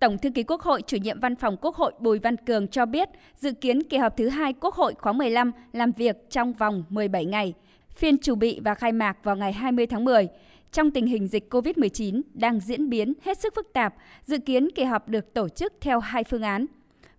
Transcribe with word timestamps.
Tổng 0.00 0.18
thư 0.18 0.30
ký 0.30 0.42
Quốc 0.42 0.60
hội, 0.60 0.82
chủ 0.82 0.96
nhiệm 0.96 1.20
văn 1.20 1.36
phòng 1.36 1.56
Quốc 1.60 1.74
hội 1.74 1.92
Bùi 1.98 2.18
Văn 2.18 2.36
Cường 2.36 2.68
cho 2.68 2.86
biết, 2.86 3.08
dự 3.36 3.52
kiến 3.52 3.82
kỳ 3.82 3.96
họp 3.96 4.16
thứ 4.16 4.28
hai 4.28 4.52
Quốc 4.52 4.74
hội 4.74 4.94
khóa 4.98 5.12
15 5.12 5.52
làm 5.72 5.92
việc 5.92 6.30
trong 6.30 6.52
vòng 6.52 6.84
17 6.88 7.24
ngày. 7.24 7.54
Phiên 7.96 8.18
chủ 8.18 8.34
bị 8.34 8.60
và 8.64 8.74
khai 8.74 8.92
mạc 8.92 9.24
vào 9.24 9.36
ngày 9.36 9.52
20 9.52 9.86
tháng 9.86 10.04
10. 10.04 10.28
Trong 10.72 10.90
tình 10.90 11.06
hình 11.06 11.28
dịch 11.28 11.54
COVID-19 11.54 12.22
đang 12.34 12.60
diễn 12.60 12.90
biến 12.90 13.14
hết 13.22 13.38
sức 13.38 13.54
phức 13.54 13.72
tạp, 13.72 13.94
dự 14.24 14.38
kiến 14.38 14.68
kỳ 14.74 14.84
họp 14.84 15.08
được 15.08 15.34
tổ 15.34 15.48
chức 15.48 15.72
theo 15.80 16.00
hai 16.00 16.24
phương 16.24 16.42
án. 16.42 16.66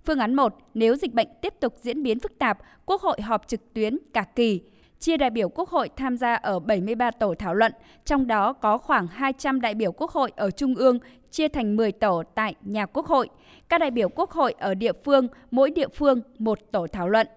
Phương 0.06 0.20
án 0.20 0.36
1, 0.36 0.58
nếu 0.74 0.96
dịch 0.96 1.14
bệnh 1.14 1.28
tiếp 1.42 1.54
tục 1.60 1.74
diễn 1.82 2.04
biến 2.04 2.20
phức 2.20 2.40
tạp, 2.40 2.58
Quốc 2.86 3.02
hội 3.02 3.22
họp 3.22 3.48
trực 3.48 3.74
tuyến 3.74 3.98
cả 4.14 4.26
kỳ, 4.36 4.62
chia 5.00 5.18
đại 5.18 5.30
biểu 5.30 5.50
Quốc 5.50 5.70
hội 5.70 5.90
tham 5.96 6.18
gia 6.18 6.36
ở 6.36 6.60
73 6.60 7.12
tổ 7.12 7.36
thảo 7.40 7.54
luận, 7.54 7.72
trong 8.06 8.28
đó 8.28 8.54
có 8.54 8.78
khoảng 8.78 9.08
200 9.08 9.62
đại 9.62 9.76
biểu 9.76 9.92
Quốc 9.92 10.12
hội 10.12 10.32
ở 10.36 10.52
Trung 10.52 10.76
ương 10.76 11.00
chia 11.32 11.48
thành 11.48 11.76
10 11.76 11.92
tổ 11.92 12.24
tại 12.36 12.56
nhà 12.62 12.86
Quốc 12.86 13.06
hội. 13.06 13.30
Các 13.70 13.78
đại 13.78 13.92
biểu 13.92 14.10
Quốc 14.10 14.32
hội 14.32 14.56
ở 14.60 14.74
địa 14.74 14.94
phương, 15.06 15.28
mỗi 15.52 15.72
địa 15.72 15.88
phương 15.88 16.22
một 16.40 16.60
tổ 16.72 16.88
thảo 16.88 17.10
luận. 17.10 17.28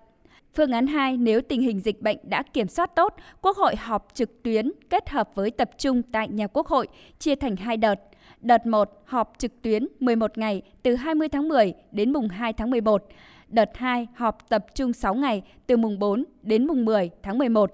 Phương 0.54 0.72
án 0.72 0.86
2, 0.86 1.16
nếu 1.16 1.40
tình 1.40 1.60
hình 1.60 1.80
dịch 1.80 2.02
bệnh 2.02 2.18
đã 2.22 2.42
kiểm 2.42 2.68
soát 2.68 2.94
tốt, 2.96 3.14
Quốc 3.42 3.56
hội 3.56 3.76
họp 3.76 4.08
trực 4.14 4.42
tuyến 4.42 4.72
kết 4.90 5.08
hợp 5.08 5.30
với 5.34 5.50
tập 5.50 5.70
trung 5.78 6.02
tại 6.02 6.28
nhà 6.28 6.46
Quốc 6.46 6.66
hội, 6.66 6.88
chia 7.18 7.34
thành 7.34 7.56
hai 7.56 7.76
đợt. 7.76 8.00
Đợt 8.40 8.66
1 8.66 9.02
họp 9.04 9.32
trực 9.38 9.62
tuyến 9.62 9.86
11 10.00 10.38
ngày 10.38 10.62
từ 10.82 10.94
20 10.94 11.28
tháng 11.28 11.48
10 11.48 11.74
đến 11.92 12.12
mùng 12.12 12.28
2 12.28 12.52
tháng 12.52 12.70
11. 12.70 13.04
Đợt 13.52 13.70
2 13.74 14.06
họp 14.14 14.48
tập 14.48 14.66
trung 14.74 14.92
6 14.92 15.14
ngày 15.14 15.42
từ 15.66 15.76
mùng 15.76 15.98
4 15.98 16.24
đến 16.42 16.66
mùng 16.66 16.84
10 16.84 17.10
tháng 17.22 17.38
11. 17.38 17.70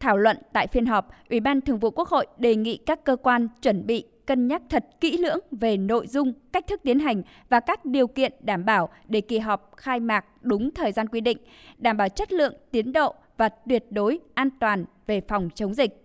Thảo 0.00 0.16
luận 0.16 0.36
tại 0.52 0.66
phiên 0.66 0.86
họp, 0.86 1.10
Ủy 1.30 1.40
ban 1.40 1.60
Thường 1.60 1.78
vụ 1.78 1.90
Quốc 1.90 2.08
hội 2.08 2.26
đề 2.38 2.54
nghị 2.54 2.76
các 2.76 3.04
cơ 3.04 3.16
quan 3.16 3.48
chuẩn 3.62 3.86
bị 3.86 4.04
cân 4.26 4.48
nhắc 4.48 4.62
thật 4.68 4.84
kỹ 5.00 5.18
lưỡng 5.18 5.38
về 5.50 5.76
nội 5.76 6.06
dung, 6.06 6.32
cách 6.52 6.66
thức 6.66 6.80
tiến 6.84 6.98
hành 6.98 7.22
và 7.48 7.60
các 7.60 7.84
điều 7.84 8.06
kiện 8.06 8.32
đảm 8.40 8.64
bảo 8.64 8.88
để 9.08 9.20
kỳ 9.20 9.38
họp 9.38 9.72
khai 9.76 10.00
mạc 10.00 10.24
đúng 10.40 10.70
thời 10.70 10.92
gian 10.92 11.08
quy 11.08 11.20
định, 11.20 11.38
đảm 11.78 11.96
bảo 11.96 12.08
chất 12.08 12.32
lượng, 12.32 12.54
tiến 12.70 12.92
độ 12.92 13.14
và 13.36 13.48
tuyệt 13.48 13.84
đối 13.90 14.18
an 14.34 14.48
toàn 14.60 14.84
về 15.06 15.20
phòng 15.28 15.50
chống 15.54 15.74
dịch. 15.74 16.04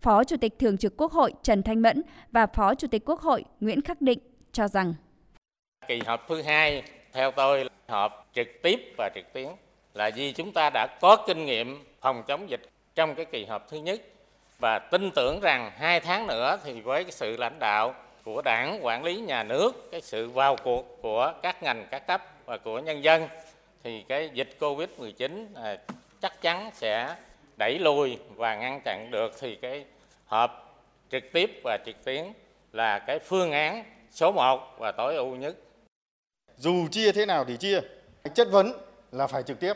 Phó 0.00 0.24
Chủ 0.24 0.36
tịch 0.36 0.58
Thường 0.58 0.78
trực 0.78 0.96
Quốc 0.96 1.12
hội 1.12 1.34
Trần 1.42 1.62
Thanh 1.62 1.82
Mẫn 1.82 2.02
và 2.32 2.46
Phó 2.46 2.74
Chủ 2.74 2.88
tịch 2.88 3.02
Quốc 3.04 3.20
hội 3.20 3.44
Nguyễn 3.60 3.80
Khắc 3.80 4.00
Định 4.00 4.18
cho 4.52 4.68
rằng 4.68 4.94
kỳ 5.88 6.00
họp 6.06 6.26
thứ 6.28 6.42
hai 6.42 6.82
theo 7.16 7.30
tôi, 7.30 7.68
họp 7.88 8.26
trực 8.34 8.48
tiếp 8.62 8.94
và 8.98 9.10
trực 9.14 9.32
tuyến 9.32 9.48
là 9.94 10.10
vì 10.16 10.32
chúng 10.32 10.52
ta 10.52 10.70
đã 10.74 10.86
có 11.00 11.16
kinh 11.26 11.46
nghiệm 11.46 11.84
phòng 12.00 12.22
chống 12.26 12.50
dịch 12.50 12.60
trong 12.94 13.14
cái 13.14 13.24
kỳ 13.24 13.44
họp 13.44 13.68
thứ 13.68 13.76
nhất 13.76 14.00
và 14.58 14.78
tin 14.78 15.10
tưởng 15.10 15.40
rằng 15.40 15.70
hai 15.76 16.00
tháng 16.00 16.26
nữa 16.26 16.58
thì 16.64 16.80
với 16.80 17.04
cái 17.04 17.12
sự 17.12 17.36
lãnh 17.36 17.58
đạo 17.58 17.94
của 18.24 18.42
đảng, 18.44 18.78
quản 18.82 19.04
lý 19.04 19.16
nhà 19.16 19.42
nước, 19.42 19.88
cái 19.92 20.00
sự 20.00 20.30
vào 20.30 20.56
cuộc 20.56 21.02
của 21.02 21.32
các 21.42 21.62
ngành, 21.62 21.86
các 21.90 22.06
cấp 22.06 22.22
và 22.44 22.58
của 22.58 22.78
nhân 22.78 23.04
dân, 23.04 23.28
thì 23.84 24.04
cái 24.08 24.30
dịch 24.32 24.56
covid 24.60 24.88
19 24.98 25.52
à, 25.54 25.76
chắc 26.20 26.42
chắn 26.42 26.70
sẽ 26.74 27.14
đẩy 27.56 27.78
lùi 27.78 28.18
và 28.36 28.56
ngăn 28.56 28.80
chặn 28.84 29.08
được 29.10 29.32
thì 29.40 29.54
cái 29.54 29.84
họp 30.26 30.80
trực 31.10 31.32
tiếp 31.32 31.60
và 31.64 31.78
trực 31.86 32.04
tuyến 32.04 32.24
là 32.72 32.98
cái 32.98 33.18
phương 33.18 33.52
án 33.52 33.84
số 34.10 34.32
1 34.32 34.78
và 34.78 34.92
tối 34.92 35.16
ưu 35.16 35.36
nhất. 35.36 35.56
Dù 36.58 36.88
chia 36.90 37.12
thế 37.12 37.26
nào 37.26 37.44
thì 37.44 37.56
chia, 37.56 37.80
chất 38.34 38.48
vấn 38.50 38.72
là 39.12 39.26
phải 39.26 39.42
trực 39.42 39.60
tiếp. 39.60 39.72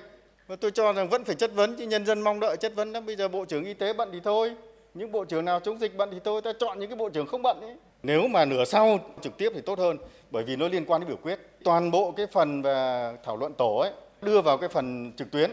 Mà 0.48 0.56
tôi 0.56 0.70
cho 0.70 0.92
rằng 0.92 1.09
vẫn 1.09 1.25
phải 1.25 1.34
chất 1.34 1.53
vấn 1.55 1.77
chứ 1.77 1.86
nhân 1.86 2.06
dân 2.06 2.20
mong 2.20 2.41
đợi 2.41 2.56
chất 2.56 2.75
vấn 2.75 2.92
đó. 2.92 3.00
Bây 3.00 3.17
giờ 3.17 3.28
Bộ 3.28 3.45
trưởng 3.45 3.64
Y 3.64 3.75
tế 3.75 3.92
bận 3.92 4.09
thì 4.12 4.20
thôi, 4.25 4.55
những 4.95 5.12
bộ 5.12 5.25
trưởng 5.25 5.45
nào 5.45 5.61
chống 5.61 5.81
dịch 5.81 5.97
bận 5.97 6.11
thì 6.12 6.19
tôi 6.25 6.42
ta 6.42 6.53
chọn 6.61 6.78
những 6.78 6.91
cái 6.91 6.97
bộ 6.97 7.08
trưởng 7.08 7.27
không 7.27 7.42
bận 7.42 7.61
ấy. 7.61 7.77
Nếu 8.03 8.28
mà 8.28 8.45
nửa 8.45 8.64
sau 8.64 8.98
trực 9.20 9.36
tiếp 9.36 9.53
thì 9.55 9.61
tốt 9.61 9.78
hơn 9.78 9.98
bởi 10.31 10.45
vì 10.45 10.56
nó 10.56 10.69
liên 10.69 10.84
quan 10.84 11.01
đến 11.01 11.08
biểu 11.08 11.17
quyết. 11.23 11.39
Toàn 11.64 11.91
bộ 11.91 12.12
cái 12.17 12.27
phần 12.27 12.62
về 12.62 13.12
thảo 13.25 13.36
luận 13.36 13.53
tổ 13.55 13.77
ấy 13.77 13.92
đưa 14.23 14.41
vào 14.41 14.58
cái 14.58 14.69
phần 14.69 15.12
trực 15.17 15.31
tuyến. 15.31 15.53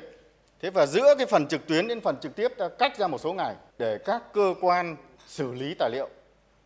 Thế 0.62 0.70
và 0.70 0.86
giữa 0.86 1.16
cái 1.18 1.26
phần 1.26 1.48
trực 1.48 1.68
tuyến 1.68 1.88
đến 1.88 2.02
phần 2.02 2.16
trực 2.22 2.36
tiếp 2.36 2.48
ta 2.58 2.70
cách 2.70 2.98
ra 2.98 3.08
một 3.08 3.22
số 3.22 3.34
ngày 3.34 3.56
để 3.78 3.98
các 4.06 4.34
cơ 4.34 4.54
quan 4.62 4.96
xử 5.28 5.54
lý 5.54 5.74
tài 5.80 5.90
liệu 5.90 6.10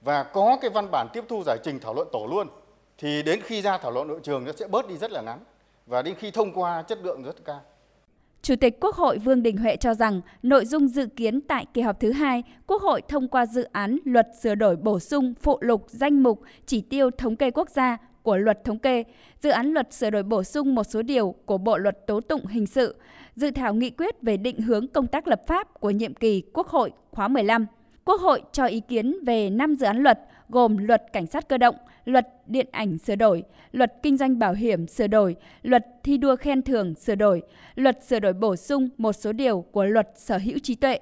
và 0.02 0.24
có 0.24 0.58
cái 0.62 0.70
văn 0.70 0.88
bản 0.92 1.08
tiếp 1.14 1.24
thu 1.30 1.44
giải 1.46 1.58
trình 1.64 1.80
thảo 1.80 1.94
luận 1.94 2.08
tổ 2.12 2.28
luôn 2.30 2.48
thì 3.02 3.24
đến 3.24 3.42
khi 3.44 3.62
ra 3.62 3.78
thảo 3.78 3.92
luận 3.92 4.08
nội 4.08 4.20
trường 4.24 4.44
nó 4.46 4.52
sẽ 4.52 4.68
bớt 4.68 4.88
đi 4.88 4.98
rất 4.98 5.12
là 5.12 5.22
ngắn 5.22 5.40
và 5.86 6.02
đến 6.02 6.16
khi 6.16 6.32
thông 6.32 6.54
qua 6.54 6.82
chất 6.82 7.00
lượng 7.04 7.24
rất 7.24 7.46
cao. 7.46 7.62
Chủ 8.42 8.56
tịch 8.56 8.80
Quốc 8.80 8.96
hội 8.96 9.18
Vương 9.18 9.44
Đình 9.44 9.58
Huệ 9.58 9.76
cho 9.76 9.94
rằng 9.94 10.22
nội 10.44 10.66
dung 10.66 10.88
dự 10.88 11.06
kiến 11.06 11.42
tại 11.42 11.66
kỳ 11.74 11.82
họp 11.82 12.00
thứ 12.00 12.12
hai, 12.12 12.44
Quốc 12.68 12.82
hội 12.82 13.02
thông 13.08 13.28
qua 13.28 13.46
dự 13.46 13.64
án 13.64 13.98
luật 14.06 14.28
sửa 14.42 14.56
đổi 14.56 14.76
bổ 14.76 15.00
sung 15.00 15.34
phụ 15.42 15.58
lục 15.62 15.86
danh 15.88 16.24
mục 16.24 16.42
chỉ 16.66 16.82
tiêu 16.82 17.12
thống 17.12 17.36
kê 17.36 17.52
quốc 17.52 17.70
gia 17.70 17.98
của 18.24 18.38
luật 18.38 18.64
thống 18.64 18.80
kê, 18.80 19.04
dự 19.40 19.50
án 19.50 19.74
luật 19.74 19.94
sửa 19.94 20.10
đổi 20.10 20.24
bổ 20.24 20.44
sung 20.44 20.76
một 20.76 20.84
số 20.84 21.02
điều 21.02 21.36
của 21.46 21.58
Bộ 21.58 21.78
luật 21.78 22.08
tố 22.08 22.22
tụng 22.22 22.46
hình 22.46 22.68
sự, 22.68 22.96
dự 23.36 23.52
thảo 23.52 23.74
nghị 23.74 23.90
quyết 23.90 24.22
về 24.22 24.38
định 24.38 24.62
hướng 24.62 24.88
công 24.88 25.08
tác 25.08 25.28
lập 25.28 25.42
pháp 25.48 25.80
của 25.80 25.90
nhiệm 25.90 26.14
kỳ 26.14 26.44
Quốc 26.54 26.68
hội 26.68 26.92
khóa 27.12 27.28
15. 27.28 27.66
Quốc 28.12 28.22
hội 28.22 28.42
cho 28.52 28.66
ý 28.66 28.80
kiến 28.80 29.16
về 29.26 29.50
5 29.50 29.76
dự 29.76 29.86
án 29.86 29.98
luật 29.98 30.20
gồm 30.50 30.78
Luật 30.78 31.04
Cảnh 31.14 31.28
sát 31.28 31.50
cơ 31.50 31.58
động, 31.58 31.76
Luật 32.06 32.28
Điện 32.48 32.68
ảnh 32.72 32.98
sửa 32.98 33.16
đổi, 33.16 33.44
Luật 33.72 33.94
Kinh 34.04 34.18
doanh 34.18 34.40
bảo 34.40 34.54
hiểm 34.54 34.88
sửa 34.88 35.08
đổi, 35.08 35.36
Luật 35.62 35.86
thi 36.04 36.18
đua 36.18 36.36
khen 36.36 36.62
thưởng 36.62 36.96
sửa 36.96 37.16
đổi, 37.16 37.42
Luật 37.76 38.04
sửa 38.04 38.20
đổi 38.20 38.34
bổ 38.34 38.56
sung 38.56 38.90
một 38.98 39.14
số 39.14 39.34
điều 39.34 39.62
của 39.62 39.86
Luật 39.86 40.10
Sở 40.16 40.38
hữu 40.38 40.60
trí 40.60 40.76
tuệ. 40.76 41.00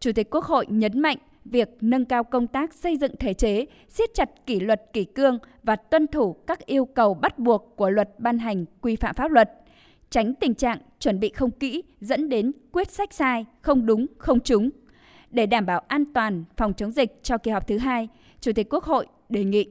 Chủ 0.00 0.12
tịch 0.12 0.30
Quốc 0.30 0.44
hội 0.44 0.66
nhấn 0.68 1.00
mạnh 1.00 1.16
việc 1.44 1.68
nâng 1.80 2.04
cao 2.04 2.24
công 2.24 2.46
tác 2.46 2.74
xây 2.74 2.96
dựng 2.96 3.16
thể 3.16 3.34
chế, 3.34 3.66
siết 3.88 4.14
chặt 4.14 4.30
kỷ 4.46 4.60
luật 4.60 4.82
kỷ 4.92 5.04
cương 5.04 5.38
và 5.62 5.76
tuân 5.76 6.06
thủ 6.06 6.32
các 6.32 6.66
yêu 6.66 6.84
cầu 6.84 7.14
bắt 7.14 7.38
buộc 7.38 7.76
của 7.76 7.90
luật 7.90 8.08
ban 8.18 8.38
hành 8.38 8.64
quy 8.80 8.96
phạm 8.96 9.14
pháp 9.14 9.30
luật, 9.30 9.50
tránh 10.10 10.34
tình 10.34 10.54
trạng 10.54 10.78
chuẩn 11.00 11.20
bị 11.20 11.28
không 11.28 11.50
kỹ 11.50 11.82
dẫn 12.00 12.28
đến 12.28 12.52
quyết 12.72 12.90
sách 12.90 13.12
sai, 13.12 13.44
không 13.60 13.86
đúng, 13.86 14.06
không 14.18 14.40
trúng. 14.40 14.70
Để 15.32 15.46
đảm 15.46 15.66
bảo 15.66 15.82
an 15.88 16.04
toàn 16.14 16.44
phòng 16.56 16.74
chống 16.74 16.92
dịch 16.92 17.10
cho 17.22 17.38
kỳ 17.38 17.50
họp 17.50 17.68
thứ 17.68 17.78
hai, 17.78 18.08
Chủ 18.40 18.52
tịch 18.52 18.66
Quốc 18.70 18.84
hội 18.84 19.06
đề 19.28 19.44
nghị. 19.44 19.68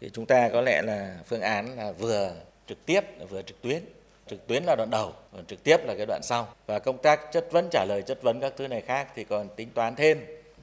Thì 0.00 0.10
chúng 0.12 0.26
ta 0.26 0.48
có 0.48 0.60
lẽ 0.60 0.82
là 0.82 1.18
phương 1.26 1.40
án 1.40 1.76
là 1.76 1.92
vừa 1.92 2.32
trực 2.66 2.86
tiếp 2.86 3.00
vừa 3.30 3.42
trực 3.42 3.62
tuyến. 3.62 3.82
Trực 4.26 4.46
tuyến 4.46 4.64
là 4.64 4.76
đoạn 4.76 4.90
đầu 4.90 5.12
còn 5.32 5.44
trực 5.46 5.64
tiếp 5.64 5.76
là 5.84 5.94
cái 5.96 6.06
đoạn 6.06 6.20
sau. 6.22 6.48
Và 6.66 6.78
công 6.78 6.98
tác 6.98 7.32
chất 7.32 7.52
vấn 7.52 7.68
trả 7.70 7.84
lời 7.88 8.02
chất 8.02 8.22
vấn 8.22 8.40
các 8.40 8.52
thứ 8.56 8.68
này 8.68 8.80
khác 8.80 9.08
thì 9.14 9.24
còn 9.24 9.48
tính 9.56 9.68
toán 9.74 9.94
thêm. 9.96 10.18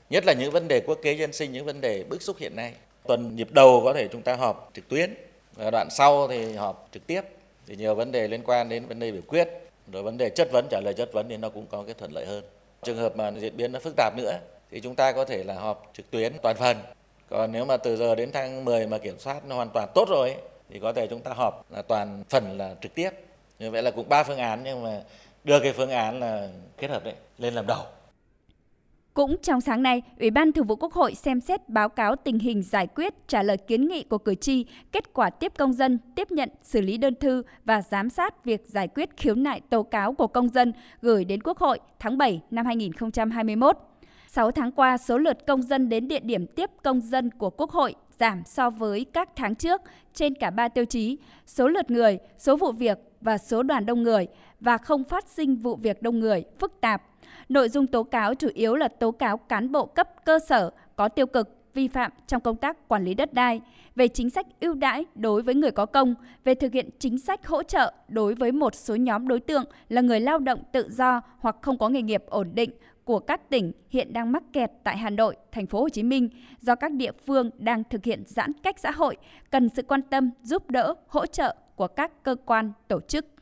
Nhất 0.10 0.24
là 0.26 0.34
những 0.34 0.52
vấn 0.52 0.68
đề 0.68 0.82
quốc 0.88 1.00
kế 1.02 1.14
dân 1.14 1.34
sinh 1.34 1.52
những 1.52 1.66
vấn 1.66 1.82
đề 1.82 2.04
bức 2.04 2.22
xúc 2.22 2.38
hiện 2.40 2.56
nay. 2.56 2.74
Tuần 3.08 3.36
nhịp 3.36 3.52
đầu 3.52 3.82
có 3.86 3.94
thể 3.94 4.08
chúng 4.08 4.22
ta 4.22 4.36
họp 4.36 4.72
trực 4.74 4.90
tuyến 4.90 5.14
và 5.54 5.72
đoạn 5.72 5.88
sau 5.92 6.28
thì 6.28 6.54
họp 6.54 6.90
trực 6.94 7.08
tiếp. 7.08 7.22
Thì 7.68 7.76
nhiều 7.76 7.96
vấn 7.96 8.12
đề 8.12 8.28
liên 8.28 8.42
quan 8.46 8.70
đến 8.70 8.86
vấn 8.86 9.00
đề 9.00 9.12
biểu 9.12 9.22
quyết 9.28 9.50
rồi 9.92 10.04
vấn 10.04 10.18
đề 10.18 10.30
chất 10.30 10.50
vấn 10.52 10.68
trả 10.70 10.82
lời 10.84 10.94
chất 10.94 11.14
vấn 11.14 11.30
thì 11.30 11.38
nó 11.38 11.50
cũng 11.50 11.66
có 11.68 11.84
cái 11.84 11.94
thuận 11.94 12.12
lợi 12.12 12.26
hơn 12.26 12.44
trường 12.86 12.98
hợp 12.98 13.16
mà 13.16 13.32
diễn 13.32 13.58
biến 13.58 13.72
nó 13.72 13.80
phức 13.80 13.94
tạp 13.98 14.14
nữa, 14.18 14.40
thì 14.72 14.80
chúng 14.80 14.96
ta 14.96 15.12
có 15.12 15.26
thể 15.26 15.44
là 15.44 15.54
họp 15.54 15.92
trực 15.94 16.12
tuyến 16.12 16.34
toàn 16.42 16.56
phần. 16.56 16.78
Còn 17.30 17.52
nếu 17.52 17.66
mà 17.66 17.78
từ 17.78 17.98
giờ 17.98 18.16
đến 18.16 18.32
tháng 18.32 18.66
10 18.66 18.88
mà 18.88 18.98
kiểm 18.98 19.20
soát 19.20 19.46
nó 19.46 19.56
hoàn 19.56 19.70
toàn 19.70 19.90
tốt 19.96 20.10
rồi 20.10 20.36
thì 20.70 20.80
có 20.80 20.94
thể 20.94 21.08
chúng 21.08 21.22
ta 21.22 21.32
họp 21.34 21.66
là 21.72 21.82
toàn 21.82 22.24
phần 22.30 22.58
là 22.58 22.76
trực 22.82 22.96
tiếp. 22.96 23.10
Như 23.60 23.72
vậy 23.72 23.84
là 23.84 23.92
cũng 23.92 24.10
ba 24.10 24.24
phương 24.24 24.38
án, 24.38 24.64
nhưng 24.64 24.84
mà 24.84 25.02
đưa 25.44 25.60
cái 25.60 25.74
phương 25.74 25.90
án 25.90 26.20
là 26.20 26.48
kết 26.78 26.90
hợp 26.90 27.04
đấy, 27.04 27.14
lên 27.38 27.54
làm 27.54 27.68
đầu 27.68 27.84
cũng 29.16 29.36
trong 29.42 29.62
sáng 29.62 29.84
nay, 29.84 30.02
Ủy 30.20 30.30
ban 30.30 30.52
Thường 30.52 30.68
vụ 30.68 30.76
Quốc 30.76 30.94
hội 30.94 31.16
xem 31.16 31.42
xét 31.42 31.70
báo 31.70 31.90
cáo 31.90 32.16
tình 32.16 32.40
hình 32.40 32.64
giải 32.64 32.88
quyết 32.88 33.28
trả 33.28 33.44
lời 33.44 33.58
kiến 33.58 33.88
nghị 33.88 34.04
của 34.04 34.18
cử 34.18 34.36
tri, 34.36 34.66
kết 34.92 35.14
quả 35.14 35.30
tiếp 35.30 35.54
công 35.58 35.74
dân, 35.74 36.00
tiếp 36.16 36.32
nhận, 36.32 36.50
xử 36.64 36.82
lý 36.82 36.98
đơn 36.98 37.14
thư 37.20 37.44
và 37.66 37.82
giám 37.82 38.10
sát 38.10 38.46
việc 38.46 38.62
giải 38.68 38.88
quyết 38.88 39.10
khiếu 39.18 39.36
nại 39.36 39.62
tố 39.70 39.84
cáo 39.84 40.14
của 40.14 40.28
công 40.28 40.50
dân 40.50 40.74
gửi 41.02 41.26
đến 41.26 41.44
Quốc 41.44 41.58
hội 41.58 41.80
tháng 42.00 42.18
7 42.18 42.42
năm 42.52 42.66
2021. 42.66 43.78
6 44.36 44.52
tháng 44.52 44.72
qua, 44.72 44.98
số 44.98 45.18
lượt 45.18 45.46
công 45.48 45.62
dân 45.62 45.90
đến 45.90 46.08
địa 46.08 46.20
điểm 46.20 46.48
tiếp 46.48 46.70
công 46.84 47.02
dân 47.02 47.32
của 47.32 47.50
Quốc 47.50 47.72
hội 47.72 47.96
giảm 48.20 48.44
so 48.46 48.70
với 48.70 49.06
các 49.14 49.30
tháng 49.36 49.56
trước 49.56 49.82
trên 50.14 50.36
cả 50.36 50.50
ba 50.50 50.68
tiêu 50.68 50.86
chí: 50.86 51.18
số 51.46 51.68
lượt 51.68 51.92
người, 51.92 52.20
số 52.38 52.56
vụ 52.56 52.72
việc 52.72 52.98
và 53.22 53.38
số 53.38 53.64
đoàn 53.64 53.86
đông 53.86 54.04
người 54.04 54.28
và 54.60 54.78
không 54.78 55.04
phát 55.04 55.28
sinh 55.28 55.56
vụ 55.56 55.76
việc 55.76 56.02
đông 56.02 56.20
người 56.20 56.44
phức 56.60 56.82
tạp. 56.82 57.04
Nội 57.50 57.70
dung 57.70 57.88
tố 57.88 58.04
cáo 58.04 58.36
chủ 58.36 58.50
yếu 58.54 58.76
là 58.76 58.88
tố 58.88 59.12
cáo 59.12 59.38
cán 59.38 59.72
bộ 59.72 59.86
cấp 59.86 60.26
cơ 60.26 60.40
sở 60.40 60.72
có 60.96 61.08
tiêu 61.08 61.26
cực, 61.26 61.50
vi 61.74 61.88
phạm 61.88 62.12
trong 62.28 62.42
công 62.42 62.56
tác 62.56 62.88
quản 62.88 63.04
lý 63.04 63.14
đất 63.14 63.34
đai, 63.34 63.62
về 63.96 64.08
chính 64.08 64.30
sách 64.30 64.48
ưu 64.60 64.74
đãi 64.74 65.06
đối 65.16 65.42
với 65.42 65.56
người 65.56 65.72
có 65.72 65.86
công, 65.86 66.16
về 66.44 66.56
thực 66.56 66.74
hiện 66.74 66.90
chính 67.00 67.18
sách 67.18 67.48
hỗ 67.48 67.64
trợ 67.64 67.94
đối 68.08 68.36
với 68.36 68.52
một 68.52 68.76
số 68.76 68.96
nhóm 68.96 69.28
đối 69.28 69.40
tượng 69.40 69.66
là 69.90 70.02
người 70.02 70.20
lao 70.20 70.40
động 70.40 70.60
tự 70.72 70.90
do 70.90 71.22
hoặc 71.40 71.56
không 71.62 71.78
có 71.78 71.90
nghề 71.90 72.02
nghiệp 72.02 72.24
ổn 72.28 72.52
định 72.54 72.72
của 73.06 73.20
các 73.20 73.50
tỉnh 73.50 73.72
hiện 73.90 74.14
đang 74.14 74.32
mắc 74.32 74.44
kẹt 74.54 74.72
tại 74.84 74.98
Hà 74.98 75.10
Nội, 75.10 75.36
thành 75.52 75.68
phố 75.68 75.82
Hồ 75.82 75.90
Chí 75.90 76.04
Minh 76.04 76.30
do 76.62 76.76
các 76.76 76.92
địa 76.92 77.12
phương 77.26 77.50
đang 77.58 77.84
thực 77.90 78.04
hiện 78.04 78.24
giãn 78.26 78.52
cách 78.64 78.80
xã 78.80 78.92
hội, 78.92 79.18
cần 79.52 79.70
sự 79.70 79.82
quan 79.82 80.02
tâm, 80.02 80.32
giúp 80.44 80.70
đỡ, 80.70 80.94
hỗ 81.08 81.26
trợ 81.26 81.56
của 81.76 81.88
các 81.88 82.24
cơ 82.24 82.36
quan, 82.46 82.72
tổ 82.88 83.00
chức. 83.00 83.35